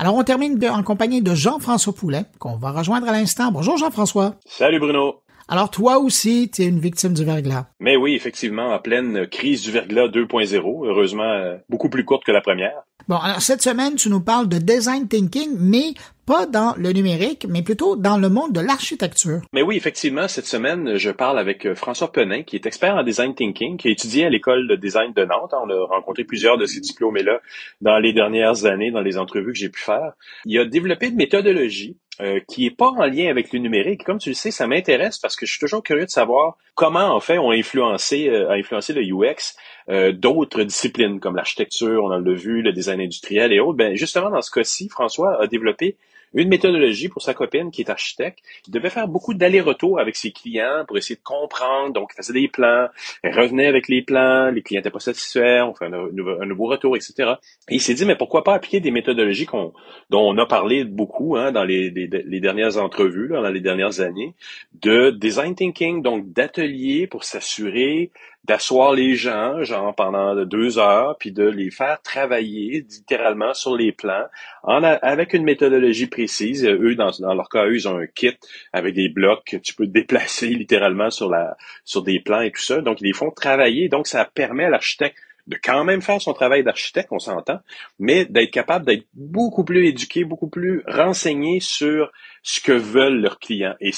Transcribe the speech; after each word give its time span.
Alors, 0.00 0.14
on 0.14 0.22
termine 0.22 0.64
en 0.70 0.84
compagnie 0.84 1.22
de 1.22 1.34
Jean-François 1.34 1.92
Poulet, 1.92 2.22
qu'on 2.38 2.56
va 2.56 2.70
rejoindre 2.70 3.08
à 3.08 3.12
l'instant. 3.12 3.50
Bonjour 3.50 3.76
Jean-François. 3.78 4.36
Salut 4.46 4.78
Bruno. 4.78 5.22
Alors, 5.48 5.72
toi 5.72 5.98
aussi, 5.98 6.48
tu 6.54 6.62
es 6.62 6.66
une 6.66 6.78
victime 6.78 7.14
du 7.14 7.24
verglas. 7.24 7.66
Mais 7.80 7.96
oui, 7.96 8.14
effectivement, 8.14 8.74
en 8.74 8.78
pleine 8.78 9.26
crise 9.26 9.62
du 9.62 9.72
verglas 9.72 10.06
2.0, 10.06 10.86
heureusement 10.86 11.24
euh, 11.24 11.56
beaucoup 11.68 11.88
plus 11.88 12.04
courte 12.04 12.22
que 12.24 12.30
la 12.30 12.40
première. 12.40 12.84
Bon, 13.08 13.16
alors 13.16 13.42
cette 13.42 13.62
semaine, 13.62 13.96
tu 13.96 14.08
nous 14.08 14.20
parles 14.20 14.48
de 14.48 14.58
design 14.58 15.08
thinking, 15.08 15.56
mais 15.58 15.94
pas 16.28 16.44
dans 16.44 16.74
le 16.76 16.92
numérique, 16.92 17.46
mais 17.48 17.62
plutôt 17.62 17.96
dans 17.96 18.18
le 18.18 18.28
monde 18.28 18.52
de 18.52 18.60
l'architecture. 18.60 19.40
Mais 19.54 19.62
oui, 19.62 19.78
effectivement, 19.78 20.28
cette 20.28 20.44
semaine, 20.44 20.98
je 20.98 21.10
parle 21.10 21.38
avec 21.38 21.64
euh, 21.64 21.74
François 21.74 22.12
Penin, 22.12 22.42
qui 22.42 22.56
est 22.56 22.66
expert 22.66 22.94
en 22.94 23.02
design 23.02 23.34
thinking, 23.34 23.78
qui 23.78 23.88
a 23.88 23.90
étudié 23.90 24.26
à 24.26 24.28
l'école 24.28 24.68
de 24.68 24.76
design 24.76 25.14
de 25.14 25.24
Nantes. 25.24 25.54
On 25.54 25.70
a 25.70 25.86
rencontré 25.86 26.24
plusieurs 26.24 26.58
de 26.58 26.66
ses 26.66 26.80
diplômés-là 26.80 27.40
dans 27.80 27.98
les 27.98 28.12
dernières 28.12 28.66
années, 28.66 28.90
dans 28.90 29.00
les 29.00 29.16
entrevues 29.16 29.52
que 29.52 29.58
j'ai 29.58 29.70
pu 29.70 29.80
faire. 29.80 30.12
Il 30.44 30.58
a 30.58 30.66
développé 30.66 31.06
une 31.08 31.16
méthodologie 31.16 31.96
euh, 32.20 32.40
qui 32.48 32.66
est 32.66 32.76
pas 32.76 32.88
en 32.88 33.06
lien 33.06 33.30
avec 33.30 33.52
le 33.52 33.60
numérique. 33.60 34.02
Comme 34.02 34.18
tu 34.18 34.30
le 34.30 34.34
sais, 34.34 34.50
ça 34.50 34.66
m'intéresse 34.66 35.18
parce 35.18 35.36
que 35.36 35.46
je 35.46 35.52
suis 35.52 35.60
toujours 35.60 35.84
curieux 35.84 36.04
de 36.04 36.10
savoir 36.10 36.56
comment 36.74 37.14
en 37.14 37.20
fait 37.20 37.38
ont 37.38 37.52
influencé, 37.52 38.28
euh, 38.28 38.50
a 38.50 38.54
influencé 38.54 38.92
le 38.92 39.02
UX 39.02 39.54
euh, 39.88 40.10
d'autres 40.10 40.64
disciplines 40.64 41.20
comme 41.20 41.36
l'architecture, 41.36 42.02
on 42.02 42.12
en 42.12 42.18
l'a 42.18 42.34
vu, 42.34 42.60
le 42.60 42.72
design 42.72 43.00
industriel 43.00 43.52
et 43.52 43.60
autres. 43.60 43.78
Ben 43.78 43.94
justement 43.94 44.30
dans 44.30 44.42
ce 44.42 44.50
cas-ci, 44.50 44.88
François 44.88 45.40
a 45.40 45.46
développé 45.46 45.96
une 46.34 46.48
méthodologie 46.48 47.08
pour 47.08 47.22
sa 47.22 47.34
copine 47.34 47.70
qui 47.70 47.82
est 47.82 47.90
architecte, 47.90 48.40
qui 48.62 48.70
devait 48.70 48.90
faire 48.90 49.08
beaucoup 49.08 49.34
d'allers-retours 49.34 49.98
avec 49.98 50.16
ses 50.16 50.32
clients 50.32 50.84
pour 50.86 50.96
essayer 50.96 51.16
de 51.16 51.22
comprendre. 51.22 51.92
Donc, 51.92 52.10
elle 52.16 52.24
faisait 52.24 52.40
des 52.40 52.48
plans, 52.48 52.88
elle 53.22 53.38
revenait 53.38 53.66
avec 53.66 53.88
les 53.88 54.02
plans, 54.02 54.50
les 54.50 54.62
clients 54.62 54.80
n'étaient 54.80 54.90
pas 54.90 55.00
satisfaits, 55.00 55.62
on 55.62 55.74
fait 55.74 55.86
un, 55.86 56.08
nouveau, 56.12 56.66
retour, 56.66 56.96
etc. 56.96 57.34
Et 57.68 57.76
il 57.76 57.80
s'est 57.80 57.94
dit, 57.94 58.04
mais 58.04 58.16
pourquoi 58.16 58.44
pas 58.44 58.54
appliquer 58.54 58.80
des 58.80 58.90
méthodologies 58.90 59.46
qu'on, 59.46 59.72
dont 60.10 60.20
on 60.20 60.36
a 60.38 60.46
parlé 60.46 60.84
beaucoup 60.84 61.36
hein, 61.36 61.52
dans 61.52 61.64
les, 61.64 61.90
les, 61.90 62.40
dernières 62.40 62.78
entrevues, 62.78 63.28
là, 63.28 63.42
dans 63.42 63.50
les 63.50 63.60
dernières 63.60 64.00
années, 64.00 64.34
de 64.82 65.10
design 65.10 65.54
thinking, 65.54 66.02
donc 66.02 66.32
d'ateliers 66.32 67.06
pour 67.06 67.24
s'assurer 67.24 68.10
d'asseoir 68.44 68.94
les 68.94 69.14
gens, 69.14 69.62
genre 69.62 69.94
pendant 69.94 70.34
deux 70.44 70.78
heures, 70.78 71.16
puis 71.18 71.32
de 71.32 71.44
les 71.44 71.70
faire 71.70 72.00
travailler 72.02 72.86
littéralement 72.88 73.52
sur 73.52 73.76
les 73.76 73.92
plans, 73.92 74.24
avec 74.64 75.34
une 75.34 75.44
méthodologie 75.44 76.06
précise. 76.06 76.64
Eux, 76.64 76.94
dans, 76.94 77.10
dans, 77.18 77.34
leur 77.34 77.48
cas, 77.48 77.66
eux, 77.66 77.76
ils 77.76 77.88
ont 77.88 77.98
un 77.98 78.06
kit 78.06 78.36
avec 78.72 78.94
des 78.94 79.08
blocs 79.08 79.44
que 79.44 79.56
tu 79.56 79.74
peux 79.74 79.86
déplacer 79.98 80.48
littéralement 80.48 81.10
sur 81.10 81.28
la 81.28 81.56
sur 81.84 82.02
des 82.02 82.20
plans 82.20 82.40
et 82.40 82.50
tout 82.50 82.62
ça. 82.62 82.80
Donc, 82.80 83.00
ils 83.00 83.06
les 83.06 83.12
font 83.12 83.30
travailler. 83.30 83.88
Donc, 83.88 84.06
ça 84.06 84.24
permet 84.24 84.64
à 84.64 84.70
l'architecte 84.70 85.18
de 85.48 85.56
quand 85.62 85.82
même 85.82 86.02
faire 86.02 86.20
son 86.20 86.34
travail 86.34 86.62
d'architecte, 86.62 87.08
on 87.10 87.18
s'entend, 87.18 87.60
mais 87.98 88.26
d'être 88.26 88.50
capable 88.50 88.84
d'être 88.84 89.06
beaucoup 89.14 89.64
plus 89.64 89.86
éduqué, 89.86 90.24
beaucoup 90.24 90.50
plus 90.50 90.82
renseigné 90.86 91.58
sur 91.58 92.12
ce 92.42 92.60
que 92.60 92.72
veulent 92.72 93.20
leurs 93.20 93.38
clients. 93.38 93.74
Et, 93.80 93.92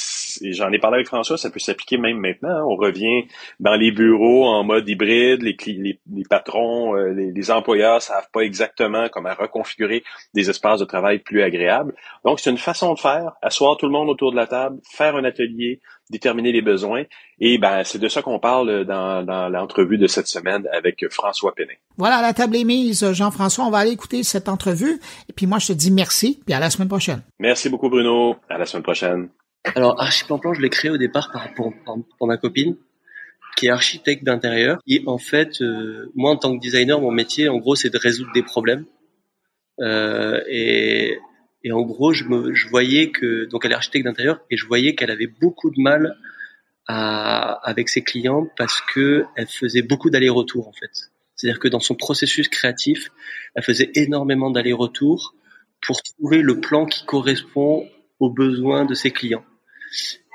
j'en 0.52 0.72
ai 0.72 0.78
parlé 0.78 0.96
avec 0.96 1.06
François, 1.06 1.38
ça 1.38 1.50
peut 1.50 1.58
s'appliquer 1.58 1.98
même 1.98 2.19
maintenant. 2.19 2.50
Hein. 2.50 2.64
On 2.69 2.77
revient 2.77 3.24
dans 3.58 3.74
les 3.74 3.92
bureaux 3.92 4.46
en 4.46 4.64
mode 4.64 4.88
hybride, 4.88 5.42
les, 5.42 5.56
les, 5.66 6.24
patrons, 6.28 6.96
euh, 6.96 7.12
les, 7.12 7.33
les, 7.33 7.50
employeurs 7.50 8.02
savent 8.02 8.28
pas 8.33 8.41
exactement 8.41 9.08
comment 9.11 9.34
reconfigurer 9.38 10.02
des 10.34 10.50
espaces 10.50 10.80
de 10.80 10.84
travail 10.84 11.18
plus 11.18 11.42
agréables. 11.42 11.94
Donc, 12.24 12.41
c'est 12.41 12.50
une 12.50 12.58
façon 12.58 12.94
de 12.94 12.98
faire, 12.98 13.33
asseoir 13.42 13.77
tout 13.77 13.86
le 13.86 13.92
monde 13.92 14.08
autour 14.08 14.30
de 14.30 14.36
la 14.36 14.46
table, 14.46 14.78
faire 14.91 15.16
un 15.16 15.24
atelier, 15.24 15.80
déterminer 16.11 16.52
les 16.52 16.62
besoins. 16.62 17.05
Et 17.38 17.56
ben, 17.58 17.83
c'est 17.84 17.98
de 17.98 18.08
ça 18.08 18.20
qu'on 18.20 18.38
parle 18.38 18.84
dans, 18.84 19.24
dans 19.24 19.48
l'entrevue 19.48 19.96
de 19.96 20.06
cette 20.06 20.27
semaine 20.27 20.68
avec 20.72 21.05
François 21.11 21.55
Pénin. 21.55 21.74
Voilà, 21.96 22.20
la 22.20 22.34
table 22.34 22.56
est 22.56 22.64
mise, 22.64 23.12
Jean-François. 23.12 23.64
On 23.64 23.70
va 23.70 23.78
aller 23.78 23.92
écouter 23.92 24.22
cette 24.22 24.48
entrevue. 24.48 25.00
Et 25.28 25.33
puis 25.33 25.46
moi, 25.46 25.58
je 25.58 25.68
te 25.68 25.72
dis 25.72 25.91
merci, 25.91 26.41
puis 26.44 26.55
à 26.55 26.61
la 26.61 26.70
semaine 26.70 26.88
prochaine. 26.88 27.22
Merci 27.38 27.68
beaucoup, 27.68 27.88
Bruno. 27.88 28.30
À 28.48 28.59
la 28.59 28.67
semaine 28.67 28.83
prochaine. 28.83 29.28
Alors, 29.75 30.00
Archiplan 30.00 30.41
je 30.55 30.61
l'ai 30.61 30.70
créé 30.70 30.91
au 30.91 30.97
départ 30.97 31.31
pour, 31.55 31.73
pour, 32.19 32.27
ma 32.27 32.36
copine, 32.36 32.77
qui 33.56 33.67
est 33.67 33.70
architecte 33.70 34.24
d'intérieur. 34.24 34.79
Et 34.86 35.02
en 35.07 35.18
fait, 35.18 35.61
euh, 35.61 36.11
moi, 36.14 36.30
en 36.30 36.36
tant 36.36 36.57
que 36.57 36.61
designer, 36.61 37.01
mon 37.01 37.11
métier, 37.11 37.48
en 37.48 37.58
gros, 37.58 37.74
c'est 37.74 37.91
de 37.91 37.98
résoudre 37.98 38.33
des 38.33 38.42
problèmes. 38.42 38.86
Euh, 39.80 40.41
et, 40.48 41.18
en 41.70 41.83
gros, 41.83 42.13
je, 42.13 42.24
voyais 42.68 43.11
que, 43.11 43.45
donc 43.46 43.64
elle 43.64 43.73
est 43.73 43.74
architecte 43.74 44.07
d'intérieur, 44.07 44.41
et 44.51 44.57
je 44.57 44.67
voyais 44.67 44.95
qu'elle 44.95 45.11
avait 45.11 45.27
beaucoup 45.27 45.70
de 45.70 45.80
mal 45.80 46.17
avec 46.92 47.89
ses 47.89 48.02
clients 48.02 48.48
parce 48.57 48.80
que 48.80 49.24
elle 49.36 49.47
faisait 49.47 49.83
beaucoup 49.83 50.11
d'allers-retours, 50.11 50.67
en 50.67 50.73
fait. 50.73 50.91
C'est-à-dire 51.36 51.61
que 51.61 51.68
dans 51.68 51.79
son 51.79 51.95
processus 51.95 52.48
créatif, 52.48 53.11
elle 53.55 53.62
faisait 53.62 53.92
énormément 53.95 54.51
d'allers-retours 54.51 55.35
pour 55.80 56.02
trouver 56.02 56.42
le 56.42 56.61
plan 56.61 56.86
qui 56.86 57.05
correspond 57.05 57.89
aux 58.20 58.31
besoins 58.31 58.85
de 58.85 58.95
ses 58.95 59.11
clients. 59.11 59.45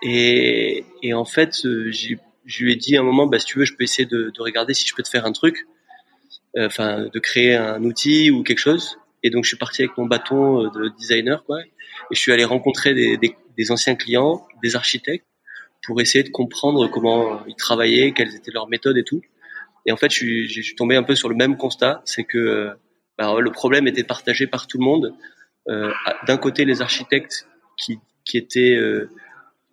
Et, 0.03 0.83
et 1.01 1.13
en 1.13 1.25
fait, 1.25 1.65
euh, 1.65 1.91
je 1.91 2.63
lui 2.63 2.73
ai 2.73 2.75
dit 2.75 2.97
à 2.97 2.99
un 2.99 3.03
moment, 3.03 3.27
bah, 3.27 3.39
si 3.39 3.45
tu 3.45 3.59
veux, 3.59 3.65
je 3.65 3.75
peux 3.75 3.83
essayer 3.83 4.05
de, 4.05 4.31
de 4.35 4.41
regarder 4.41 4.73
si 4.73 4.85
je 4.87 4.93
peux 4.93 5.03
te 5.03 5.09
faire 5.09 5.25
un 5.25 5.31
truc, 5.31 5.65
euh, 6.57 6.67
enfin, 6.67 7.07
de 7.11 7.19
créer 7.19 7.55
un 7.55 7.83
outil 7.83 8.29
ou 8.31 8.43
quelque 8.43 8.59
chose. 8.59 8.97
Et 9.23 9.29
donc, 9.29 9.45
je 9.45 9.49
suis 9.49 9.57
parti 9.57 9.81
avec 9.83 9.97
mon 9.97 10.05
bâton 10.05 10.65
euh, 10.65 10.69
de 10.71 10.89
designer, 10.97 11.43
quoi. 11.45 11.61
Et 11.61 12.15
je 12.15 12.19
suis 12.19 12.31
allé 12.33 12.43
rencontrer 12.43 12.93
des, 12.93 13.17
des, 13.17 13.35
des 13.57 13.71
anciens 13.71 13.95
clients, 13.95 14.45
des 14.61 14.75
architectes, 14.75 15.25
pour 15.85 16.01
essayer 16.01 16.23
de 16.23 16.29
comprendre 16.29 16.87
comment 16.87 17.45
ils 17.47 17.55
travaillaient, 17.55 18.11
quelles 18.11 18.35
étaient 18.35 18.51
leurs 18.51 18.67
méthodes 18.67 18.97
et 18.97 19.03
tout. 19.03 19.21
Et 19.85 19.91
en 19.91 19.97
fait, 19.97 20.09
je 20.11 20.15
suis, 20.15 20.49
je 20.49 20.61
suis 20.61 20.75
tombé 20.75 20.95
un 20.95 21.03
peu 21.03 21.15
sur 21.15 21.29
le 21.29 21.35
même 21.35 21.57
constat, 21.57 22.01
c'est 22.05 22.23
que 22.23 22.71
bah, 23.17 23.39
le 23.39 23.51
problème 23.51 23.87
était 23.87 24.03
partagé 24.03 24.47
par 24.47 24.65
tout 24.67 24.79
le 24.79 24.83
monde. 24.83 25.13
Euh, 25.69 25.91
D'un 26.27 26.37
côté, 26.37 26.65
les 26.65 26.81
architectes 26.81 27.47
qui, 27.77 27.99
euh, 28.57 29.09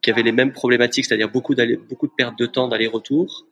qui 0.00 0.10
avaient 0.10 0.22
les 0.22 0.32
mêmes 0.32 0.52
problématiques, 0.52 1.06
c'est-à-dire 1.06 1.30
beaucoup 1.30 1.54
de 1.54 2.10
pertes 2.16 2.38
de 2.38 2.46
temps 2.46 2.68
d'aller-retour 2.68 3.46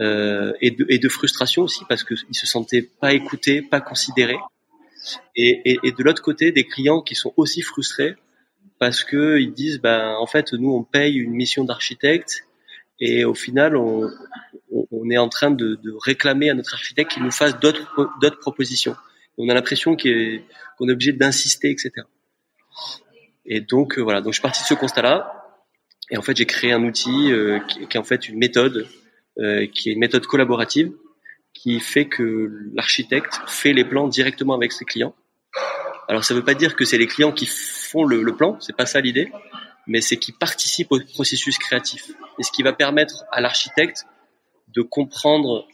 euh, 0.00 0.52
et, 0.60 0.70
de, 0.70 1.08
frustration 1.08 1.62
aussi 1.62 1.84
parce 1.88 2.04
qu'ils 2.04 2.18
se 2.32 2.46
sentaient 2.46 2.82
pas 2.82 3.12
écoutés, 3.12 3.62
pas 3.62 3.80
considérés. 3.80 4.38
Et, 5.34 5.78
de 5.84 6.02
l'autre 6.02 6.22
côté, 6.22 6.52
des 6.52 6.64
clients 6.64 7.00
qui 7.00 7.14
sont 7.14 7.32
aussi 7.36 7.62
frustrés 7.62 8.16
parce 8.78 9.02
que 9.02 9.38
ils 9.38 9.52
disent, 9.52 9.80
ben 9.80 10.14
en 10.18 10.26
fait, 10.26 10.52
nous 10.52 10.72
on 10.72 10.84
paye 10.84 11.16
une 11.16 11.32
mission 11.32 11.64
d'architecte 11.64 12.44
et 13.00 13.24
au 13.24 13.34
final 13.34 13.76
on, 13.76 14.08
est 15.10 15.18
en 15.18 15.28
train 15.28 15.50
de, 15.50 15.78
réclamer 16.04 16.50
à 16.50 16.54
notre 16.54 16.74
architecte 16.74 17.12
qu'il 17.12 17.24
nous 17.24 17.32
fasse 17.32 17.58
d'autres 17.58 18.38
propositions. 18.40 18.94
On 19.36 19.48
a 19.48 19.54
l'impression 19.54 19.96
qu'on 19.96 20.08
est 20.08 20.42
obligé 20.80 21.12
d'insister, 21.12 21.70
etc. 21.70 21.92
Et 23.48 23.60
donc 23.60 23.98
euh, 23.98 24.02
voilà, 24.02 24.20
donc 24.20 24.32
je 24.32 24.36
suis 24.36 24.42
parti 24.42 24.62
de 24.62 24.68
ce 24.68 24.74
constat-là. 24.74 25.32
Et 26.10 26.16
en 26.16 26.22
fait, 26.22 26.36
j'ai 26.36 26.46
créé 26.46 26.72
un 26.72 26.84
outil 26.84 27.32
euh, 27.32 27.58
qui, 27.68 27.86
qui, 27.86 27.96
est 27.96 28.00
en 28.00 28.04
fait 28.04 28.28
une 28.28 28.38
méthode, 28.38 28.86
euh, 29.40 29.66
qui 29.66 29.90
est 29.90 29.92
une 29.94 29.98
méthode 29.98 30.26
collaborative, 30.26 30.92
qui 31.54 31.80
fait 31.80 32.06
que 32.06 32.50
l'architecte 32.74 33.40
fait 33.46 33.72
les 33.72 33.84
plans 33.84 34.06
directement 34.06 34.54
avec 34.54 34.72
ses 34.72 34.84
clients. 34.84 35.14
Alors 36.08 36.24
ça 36.24 36.34
ne 36.34 36.38
veut 36.38 36.44
pas 36.44 36.54
dire 36.54 36.76
que 36.76 36.84
c'est 36.84 36.98
les 36.98 37.06
clients 37.06 37.32
qui 37.32 37.46
font 37.46 38.04
le, 38.04 38.22
le 38.22 38.36
plan, 38.36 38.58
c'est 38.60 38.76
pas 38.76 38.86
ça 38.86 39.00
l'idée, 39.00 39.30
mais 39.86 40.00
c'est 40.00 40.16
qu'ils 40.16 40.34
participent 40.34 40.92
au 40.92 41.00
processus 41.00 41.58
créatif. 41.58 42.10
Et 42.38 42.42
ce 42.42 42.52
qui 42.52 42.62
va 42.62 42.72
permettre 42.72 43.24
à 43.32 43.40
l'architecte 43.40 44.06
de 44.68 44.82
comprendre 44.82 45.66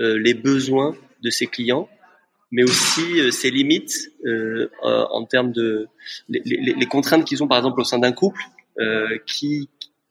euh, 0.00 0.18
les 0.18 0.34
besoins 0.34 0.94
de 1.22 1.30
ses 1.30 1.46
clients 1.46 1.88
mais 2.52 2.62
aussi 2.62 3.18
euh, 3.18 3.30
ses 3.30 3.50
limites 3.50 4.12
euh, 4.24 4.70
euh, 4.84 5.04
en 5.10 5.24
termes 5.24 5.50
de 5.50 5.88
les, 6.28 6.42
les, 6.44 6.74
les 6.74 6.86
contraintes 6.86 7.24
qu'ils 7.24 7.42
ont 7.42 7.48
par 7.48 7.58
exemple 7.58 7.80
au 7.80 7.84
sein 7.84 7.98
d'un 7.98 8.12
couple, 8.12 8.42
qui 9.26 9.68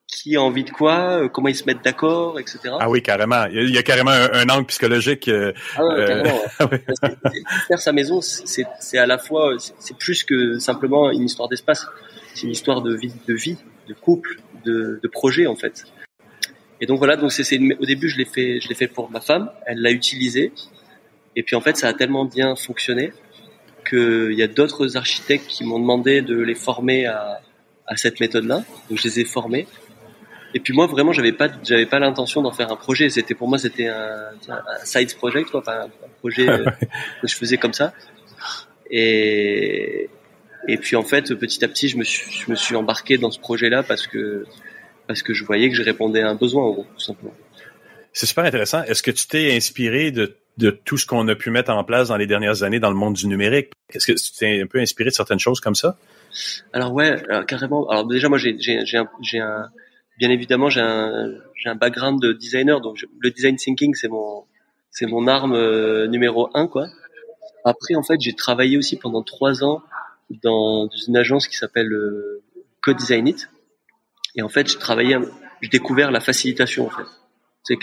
qui 0.08 0.36
a 0.36 0.42
envie 0.42 0.66
de 0.66 0.72
quoi, 0.72 1.30
comment 1.30 1.48
ils 1.48 1.56
se 1.56 1.64
mettent 1.64 1.86
d'accord, 1.86 2.38
etc. 2.38 2.76
Ah 2.82 2.90
oui, 2.90 3.02
carrément. 3.02 3.46
Il 3.46 3.70
y 3.70 3.78
a, 3.78 3.82
carrément 3.82 4.12
un, 4.12 4.50
angle 4.50 4.66
psychologique. 4.66 5.32
ah 5.78 5.86
ouais, 5.86 6.06
carrément. 6.06 6.42
Faire 7.70 7.80
sa 7.80 7.94
maison, 7.94 8.20
c'est 8.22 8.98
à 8.98 9.06
la 9.06 9.18
fois, 9.18 9.56
c'est 9.58 9.98
plus 9.98 10.26
que 10.26 10.60
simplement 10.60 11.12
une 11.12 11.24
histoire 11.24 11.48
d'espace. 11.48 11.88
C'est 12.34 12.44
une 12.44 12.52
histoire 12.52 12.82
de 12.82 12.94
vie, 12.94 13.14
de 13.26 13.34
vie, 13.34 13.58
de 13.88 13.94
couple, 13.94 14.42
de, 14.66 15.00
de 15.02 15.08
projet 15.08 15.48
en 15.48 15.56
fait. 15.56 15.86
Et 16.82 16.88
donc 16.88 16.98
voilà, 16.98 17.16
donc 17.16 17.32
c'est 17.32 17.58
au 17.80 17.86
début 17.86 18.10
je 18.10 18.18
l'ai 18.18 18.26
fait, 18.26 18.60
je 18.60 18.68
l'ai 18.68 18.76
fait 18.76 18.88
pour 18.88 19.10
ma 19.12 19.22
femme. 19.22 19.50
Elle 19.66 19.82
l'a 19.82 19.92
utilisé. 19.92 20.52
Et 21.36 21.44
puis 21.44 21.56
en 21.56 21.62
fait, 21.62 21.78
ça 21.78 21.88
a 21.88 21.94
tellement 21.94 22.26
bien 22.26 22.56
fonctionné 22.56 23.14
qu'il 23.90 24.34
y 24.34 24.44
a 24.44 24.48
d'autres 24.48 24.98
architectes 24.98 25.48
qui 25.48 25.64
m'ont 25.64 25.80
demandé 25.80 26.22
de 26.22 26.38
les 26.40 26.56
former 26.56 27.06
à, 27.06 27.42
à 27.88 27.98
cette 27.98 28.20
méthode-là. 28.20 28.64
Donc 28.90 29.00
je 29.00 29.04
les 29.04 29.20
ai 29.22 29.26
formés. 29.26 29.68
Et 30.54 30.60
puis 30.60 30.74
moi, 30.74 30.86
vraiment, 30.88 31.14
j'avais 31.14 31.32
pas, 31.32 31.50
j'avais 31.64 31.86
pas 31.86 32.00
l'intention 32.00 32.42
d'en 32.42 32.52
faire 32.52 32.72
un 32.72 32.76
projet. 32.76 33.10
C'était 33.10 33.36
pour 33.36 33.48
moi, 33.48 33.58
c'était 33.58 33.88
un, 33.88 34.32
un 34.50 34.86
side 34.86 35.16
project, 35.16 35.50
quoi, 35.50 35.62
enfin, 35.62 35.86
un 35.86 36.10
projet 36.20 36.48
euh, 36.50 36.66
que 37.22 37.28
je 37.28 37.36
faisais 37.36 37.58
comme 37.58 37.74
ça. 37.74 37.94
Et 38.90 40.10
et 40.68 40.78
puis 40.78 40.96
en 40.96 41.04
fait, 41.04 41.34
petit 41.36 41.64
à 41.66 41.68
petit, 41.68 41.88
je 41.88 41.98
me 41.98 42.04
suis, 42.04 42.32
je 42.32 42.52
me 42.52 42.56
suis 42.56 42.76
embarqué 42.76 43.18
dans 43.18 43.32
ce 43.32 43.40
projet-là 43.40 43.84
parce 43.84 44.06
que 44.08 44.46
parce 45.08 45.24
que 45.24 45.34
je 45.34 45.44
voyais 45.44 45.70
que 45.70 45.76
je 45.76 45.82
répondais 45.82 46.22
à 46.22 46.30
un 46.30 46.36
besoin, 46.36 46.64
en 46.64 46.72
gros, 46.72 46.86
tout 46.96 47.04
simplement. 47.04 47.34
C'est 48.14 48.26
super 48.26 48.44
intéressant. 48.44 48.84
Est-ce 48.84 49.04
que 49.04 49.12
tu 49.12 49.28
t'es 49.28 49.56
inspiré 49.56 50.12
de, 50.12 50.36
de 50.58 50.70
tout 50.72 50.98
ce 50.98 51.06
qu'on 51.06 51.28
a 51.28 51.36
pu 51.36 51.50
mettre 51.50 51.72
en 51.72 51.84
place 51.84 52.10
dans 52.10 52.18
les 52.18 52.28
dernières 52.28 52.64
années 52.64 52.80
dans 52.80 52.90
le 52.90 52.96
monde 52.96 53.14
du 53.14 53.28
numérique? 53.28 53.72
Est-ce 53.94 54.12
que 54.12 54.12
tu 54.12 54.34
t'es 54.38 54.62
un 54.62 54.68
peu 54.68 54.80
inspiré 54.80 55.10
de 55.10 55.16
certaines 55.16 55.40
choses 55.40 55.62
comme 55.62 55.76
ça? 55.76 55.98
Alors 56.74 56.94
ouais, 56.94 57.24
carrément. 57.48 57.88
Alors 57.90 58.06
déjà, 58.06 58.28
moi, 58.28 58.38
j'ai, 58.38 58.58
j'ai, 58.60 58.86
j'ai 58.86 58.98
un, 58.98 59.10
j'ai 59.22 59.40
un, 59.40 59.70
bien 60.20 60.30
évidemment, 60.30 60.70
j'ai 60.70 60.82
un, 60.82 61.32
j'ai 61.56 61.70
un 61.70 61.76
background 61.76 62.22
de 62.22 62.34
designer, 62.34 62.82
donc 62.82 62.98
le 63.20 63.32
design 63.32 63.56
thinking, 63.56 63.96
c'est 63.96 64.10
mon, 64.10 64.44
c'est 64.90 65.06
mon 65.06 65.28
arme 65.28 65.54
euh, 65.54 66.08
numéro 66.08 66.50
un, 66.54 66.68
quoi. 66.68 66.88
Après, 67.64 67.96
en 67.96 68.04
fait, 68.04 68.20
j'ai 68.20 68.34
travaillé 68.34 68.78
aussi 68.78 68.98
pendant 68.98 69.24
trois 69.24 69.64
ans 69.64 69.82
dans 70.44 70.90
une 71.08 71.16
agence 71.16 71.48
qui 71.48 71.56
s'appelle 71.56 71.92
euh, 71.94 72.42
Co-Design 72.82 73.28
It. 73.28 73.50
Et 74.36 74.42
en 74.42 74.50
fait, 74.50 74.70
je 74.70 74.78
travaillais, 74.78 75.18
j'ai 75.62 75.70
découvert 75.70 76.12
la 76.12 76.20
facilitation, 76.20 76.88
en 76.88 76.90
fait 76.90 77.06
c'est 77.64 77.78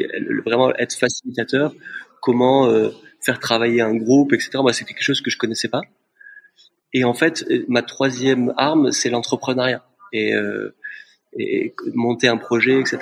vraiment 0.45 0.75
être 0.75 0.95
facilitateur, 0.95 1.75
comment 2.21 2.67
euh, 2.67 2.91
faire 3.21 3.39
travailler 3.39 3.81
un 3.81 3.95
groupe, 3.95 4.33
etc. 4.33 4.51
Moi, 4.57 4.73
c'était 4.73 4.95
quelque 4.95 5.05
chose 5.05 5.21
que 5.21 5.31
je 5.31 5.39
connaissais 5.39 5.69
pas. 5.69 5.83
Et 6.93 7.05
en 7.05 7.15
fait, 7.15 7.45
euh, 7.51 7.65
ma 7.69 7.83
troisième 7.83 8.53
arme, 8.57 8.93
c'est 8.93 9.11
l'entrepreneuriat 9.11 9.85
et, 10.13 10.35
euh, 10.35 10.75
et, 11.39 11.75
monter 11.95 12.29
un 12.29 12.39
projet, 12.39 12.81
etc. 12.81 13.01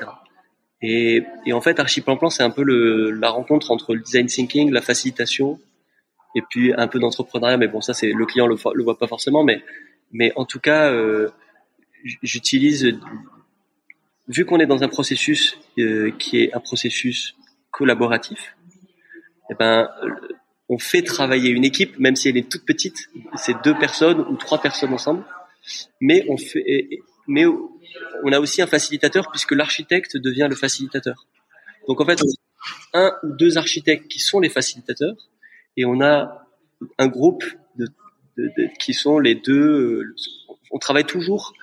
Et, 0.82 1.24
et 1.46 1.52
en 1.52 1.60
fait, 1.60 1.80
Archiplan-Plan, 1.80 2.30
c'est 2.30 2.42
un 2.42 2.50
peu 2.50 2.62
le, 2.62 3.10
la 3.10 3.30
rencontre 3.30 3.70
entre 3.70 3.94
le 3.94 4.00
design 4.00 4.26
thinking, 4.26 4.70
la 4.70 4.82
facilitation, 4.82 5.58
et 6.34 6.42
puis 6.50 6.72
un 6.76 6.88
peu 6.88 6.98
d'entrepreneuriat. 6.98 7.56
Mais 7.56 7.68
bon, 7.68 7.80
ça, 7.80 7.94
c'est 7.94 8.10
le 8.10 8.26
client 8.26 8.46
le, 8.46 8.56
le 8.74 8.84
voit 8.84 8.98
pas 8.98 9.06
forcément, 9.06 9.44
mais 9.44 9.62
mais 10.12 10.32
en 10.36 10.44
tout 10.44 10.60
cas, 10.60 10.90
euh, 10.92 11.28
j'utilise 12.22 12.98
vu 14.28 14.44
qu'on 14.44 14.58
est 14.58 14.66
dans 14.66 14.82
un 14.82 14.88
processus 14.88 15.58
euh, 15.78 16.10
qui 16.18 16.40
est 16.40 16.54
un 16.54 16.60
processus 16.60 17.34
collaboratif, 17.70 18.56
eh 19.50 19.54
ben, 19.54 19.88
euh, 20.02 20.10
on 20.68 20.78
fait 20.78 21.02
travailler 21.02 21.50
une 21.50 21.64
équipe, 21.64 21.98
même 21.98 22.16
si 22.16 22.28
elle 22.28 22.36
est 22.36 22.50
toute 22.50 22.64
petite, 22.64 23.08
c'est 23.36 23.54
deux 23.62 23.78
personnes 23.78 24.20
ou 24.20 24.36
trois 24.36 24.60
personnes 24.60 24.92
ensemble, 24.92 25.24
mais 26.00 26.24
on 26.28 26.36
fait, 26.36 26.88
mais 27.28 27.44
on 27.46 28.32
a 28.32 28.40
aussi 28.40 28.62
un 28.62 28.66
facilitateur 28.66 29.30
puisque 29.30 29.52
l'architecte 29.52 30.16
devient 30.16 30.46
le 30.48 30.56
facilitateur. 30.56 31.26
Donc 31.86 32.00
en 32.00 32.04
fait, 32.04 32.20
on 32.22 32.98
a 32.98 33.06
un 33.06 33.12
ou 33.22 33.36
deux 33.36 33.58
architectes 33.58 34.08
qui 34.08 34.18
sont 34.18 34.40
les 34.40 34.48
facilitateurs 34.48 35.28
et 35.76 35.84
on 35.84 36.00
a 36.00 36.46
un 36.98 37.06
groupe 37.06 37.44
de, 37.76 37.86
de, 38.36 38.50
de, 38.56 38.68
qui 38.78 38.92
sont 38.92 39.18
les 39.18 39.34
deux. 39.36 40.02
Euh, 40.02 40.14
on 40.72 40.78
travaille 40.78 41.04
toujours 41.04 41.54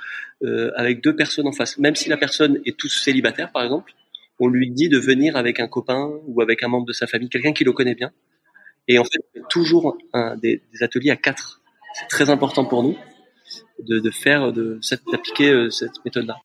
euh, 0.44 0.72
avec 0.76 1.02
deux 1.02 1.16
personnes 1.16 1.48
en 1.48 1.52
face. 1.52 1.78
Même 1.78 1.96
si 1.96 2.10
la 2.10 2.18
personne 2.18 2.60
est 2.66 2.78
tous 2.78 2.90
célibataire, 2.90 3.52
par 3.52 3.64
exemple, 3.64 3.94
on 4.40 4.48
lui 4.48 4.70
dit 4.72 4.90
de 4.90 4.98
venir 4.98 5.36
avec 5.36 5.60
un 5.60 5.68
copain 5.68 6.12
ou 6.28 6.42
avec 6.42 6.64
un 6.64 6.68
membre 6.68 6.86
de 6.86 6.94
sa 6.94 7.08
famille, 7.08 7.30
quelqu'un 7.30 7.54
qui 7.54 7.64
le 7.64 7.72
connaît 7.72 7.96
bien. 7.96 8.12
Et 8.88 9.00
en 9.00 9.06
fait, 9.06 9.42
toujours 9.50 9.98
des, 10.42 10.62
ateliers 10.82 11.12
à 11.12 11.16
quatre. 11.16 11.62
C'est 11.96 12.08
très 12.08 12.30
important 12.30 12.66
pour 12.66 12.84
nous 12.84 12.98
de, 13.80 14.00
de 14.00 14.12
faire, 14.12 14.52
de 14.52 14.80
d'appliquer 15.12 15.50
euh, 15.50 15.70
cette 15.70 16.04
méthode-là. 16.04 16.38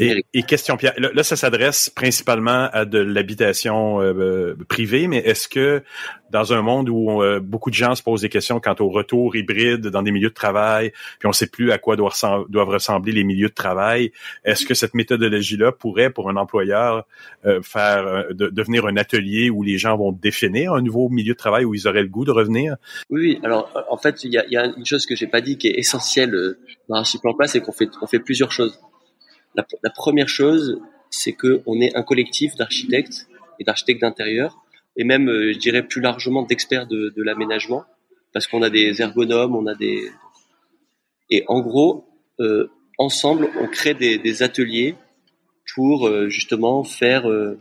Et, 0.00 0.24
et, 0.32 0.42
question 0.44 0.78
Pierre, 0.78 0.94
là, 0.96 1.22
ça 1.22 1.36
s'adresse 1.36 1.90
principalement 1.90 2.70
à 2.72 2.86
de 2.86 2.98
l'habitation 2.98 4.00
euh, 4.00 4.14
euh, 4.14 4.56
privée, 4.66 5.08
mais 5.08 5.18
est-ce 5.18 5.46
que 5.46 5.82
dans 6.30 6.54
un 6.54 6.62
monde 6.62 6.88
où 6.88 7.22
euh, 7.22 7.38
beaucoup 7.38 7.68
de 7.68 7.74
gens 7.74 7.94
se 7.94 8.02
posent 8.02 8.22
des 8.22 8.30
questions 8.30 8.60
quant 8.60 8.74
au 8.80 8.88
retour 8.88 9.36
hybride 9.36 9.88
dans 9.88 10.02
des 10.02 10.10
milieux 10.10 10.30
de 10.30 10.34
travail, 10.34 10.92
puis 11.18 11.26
on 11.26 11.30
ne 11.30 11.34
sait 11.34 11.48
plus 11.48 11.70
à 11.70 11.76
quoi 11.76 11.96
doivent, 11.96 12.68
ressembler 12.68 13.12
les 13.12 13.24
milieux 13.24 13.48
de 13.48 13.54
travail, 13.54 14.10
est-ce 14.44 14.64
que 14.64 14.72
cette 14.72 14.94
méthodologie-là 14.94 15.72
pourrait, 15.72 16.08
pour 16.08 16.30
un 16.30 16.36
employeur, 16.36 17.04
faire 17.62 18.26
de, 18.30 18.48
devenir 18.48 18.86
un 18.86 18.96
atelier 18.96 19.50
où 19.50 19.62
les 19.62 19.76
gens 19.76 19.96
vont 19.98 20.12
définir 20.12 20.72
un 20.72 20.82
nouveau 20.82 21.10
milieu 21.10 21.34
de 21.34 21.38
travail 21.38 21.64
où 21.64 21.74
ils 21.74 21.86
auraient 21.88 22.02
le 22.02 22.08
goût 22.08 22.24
de 22.24 22.30
revenir? 22.30 22.76
Oui, 23.10 23.38
alors 23.42 23.70
en 23.90 23.98
fait, 23.98 24.24
il 24.24 24.32
y 24.32 24.38
a, 24.38 24.46
y 24.48 24.56
a, 24.56 24.66
une 24.76 24.86
chose 24.86 25.04
que 25.04 25.16
j'ai 25.16 25.26
pas 25.26 25.40
dit 25.40 25.58
qui 25.58 25.66
est 25.66 25.78
essentielle 25.78 26.32
dans 26.88 26.96
Archiplan 26.96 27.34
Place, 27.34 27.52
c'est 27.52 27.60
qu'on 27.60 27.72
fait, 27.72 27.90
on 28.00 28.06
fait 28.06 28.20
plusieurs 28.20 28.52
choses. 28.52 28.78
La, 29.54 29.90
première 29.90 30.28
chose, 30.28 30.80
c'est 31.10 31.32
qu'on 31.32 31.80
est 31.80 31.96
un 31.96 32.02
collectif 32.02 32.54
d'architectes 32.56 33.28
et 33.58 33.64
d'architectes 33.64 34.00
d'intérieur, 34.00 34.56
et 34.96 35.04
même, 35.04 35.28
euh, 35.28 35.52
je 35.52 35.58
dirais 35.58 35.82
plus 35.82 36.00
largement, 36.00 36.42
d'experts 36.42 36.86
de, 36.86 37.12
de 37.16 37.22
l'aménagement, 37.22 37.84
parce 38.32 38.46
qu'on 38.46 38.62
a 38.62 38.70
des 38.70 39.02
ergonomes, 39.02 39.56
on 39.56 39.66
a 39.66 39.74
des... 39.74 40.10
Et 41.30 41.44
en 41.48 41.60
gros, 41.60 42.06
euh, 42.40 42.70
ensemble, 42.98 43.50
on 43.60 43.66
crée 43.66 43.94
des, 43.94 44.18
des 44.18 44.42
ateliers 44.42 44.94
pour 45.74 46.06
euh, 46.06 46.28
justement 46.28 46.84
faire, 46.84 47.28
euh, 47.28 47.58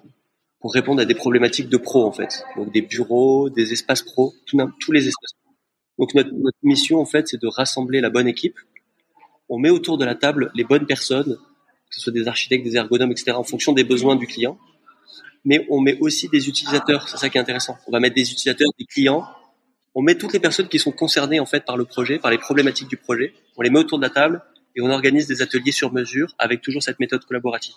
pour 0.60 0.74
répondre 0.74 1.02
à 1.02 1.06
des 1.06 1.16
problématiques 1.16 1.70
de 1.70 1.78
pro 1.78 2.06
en 2.06 2.12
fait. 2.12 2.44
Donc 2.56 2.72
des 2.72 2.82
bureaux, 2.82 3.50
des 3.50 3.74
espaces 3.74 4.02
pro, 4.02 4.34
tous 4.46 4.92
les 4.92 5.08
espaces. 5.08 5.34
Donc 5.98 6.14
notre, 6.14 6.32
notre 6.32 6.58
mission 6.64 7.00
en 7.00 7.06
fait, 7.06 7.28
c'est 7.28 7.42
de 7.42 7.48
rassembler 7.48 8.02
la 8.02 8.10
bonne 8.10 8.28
équipe. 8.28 8.58
On 9.50 9.58
met 9.58 9.70
autour 9.70 9.98
de 9.98 10.06
la 10.06 10.16
table 10.16 10.52
les 10.56 10.64
bonnes 10.64 10.86
personnes 10.86 11.38
que 11.90 11.96
ce 11.96 12.02
soit 12.02 12.14
des 12.14 12.28
architectes, 12.28 12.64
des 12.64 12.76
ergonomes, 12.76 13.12
etc., 13.12 13.32
en 13.32 13.44
fonction 13.44 13.74
des 13.74 13.84
besoins 13.84 14.16
du 14.16 14.28
client. 14.28 14.58
Mais 15.46 15.66
on 15.70 15.80
met 15.80 15.98
aussi 16.00 16.30
des 16.30 16.48
utilisateurs, 16.50 17.08
c'est 17.08 17.18
ça 17.18 17.30
qui 17.30 17.38
est 17.38 17.42
intéressant. 17.42 17.78
On 17.88 17.92
va 17.92 18.00
mettre 18.00 18.16
des 18.16 18.32
utilisateurs, 18.32 18.70
des 18.78 18.86
clients. 18.86 19.26
On 19.96 20.02
met 20.02 20.16
toutes 20.16 20.34
les 20.34 20.40
personnes 20.40 20.68
qui 20.68 20.80
sont 20.80 20.92
concernées 20.92 21.40
en 21.40 21.46
fait 21.46 21.66
par 21.66 21.78
le 21.78 21.86
projet, 21.86 22.20
par 22.20 22.32
les 22.32 22.38
problématiques 22.38 22.90
du 22.90 22.98
projet. 22.98 23.34
On 23.58 23.62
les 23.62 23.70
met 23.70 23.80
autour 23.80 23.98
de 23.98 24.04
la 24.04 24.10
table 24.10 24.44
et 24.76 24.82
on 24.82 24.90
organise 24.90 25.28
des 25.28 25.42
ateliers 25.42 25.72
sur 25.72 25.92
mesure 25.94 26.36
avec 26.38 26.62
toujours 26.62 26.84
cette 26.84 27.00
méthode 27.00 27.24
collaborative. 27.26 27.74